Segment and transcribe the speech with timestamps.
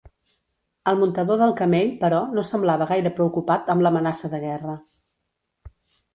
[0.91, 4.77] El muntador del camell, però, no semblava gaire preocupat amb l'amenaça de guerra.